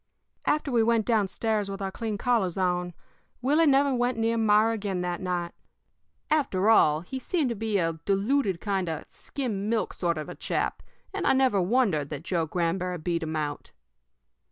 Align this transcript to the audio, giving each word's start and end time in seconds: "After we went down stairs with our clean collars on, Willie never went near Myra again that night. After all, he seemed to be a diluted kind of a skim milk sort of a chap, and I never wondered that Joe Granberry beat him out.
"After 0.47 0.71
we 0.71 0.81
went 0.81 1.05
down 1.05 1.27
stairs 1.27 1.69
with 1.69 1.79
our 1.79 1.91
clean 1.91 2.17
collars 2.17 2.57
on, 2.57 2.95
Willie 3.39 3.67
never 3.67 3.93
went 3.93 4.17
near 4.17 4.35
Myra 4.35 4.73
again 4.73 5.01
that 5.01 5.21
night. 5.21 5.51
After 6.31 6.71
all, 6.71 7.01
he 7.01 7.19
seemed 7.19 7.49
to 7.49 7.55
be 7.55 7.77
a 7.77 7.99
diluted 8.05 8.59
kind 8.59 8.89
of 8.89 9.01
a 9.03 9.09
skim 9.09 9.69
milk 9.69 9.93
sort 9.93 10.17
of 10.17 10.27
a 10.27 10.33
chap, 10.33 10.81
and 11.13 11.27
I 11.27 11.33
never 11.33 11.61
wondered 11.61 12.09
that 12.09 12.23
Joe 12.23 12.47
Granberry 12.47 12.97
beat 12.97 13.21
him 13.21 13.35
out. 13.35 13.73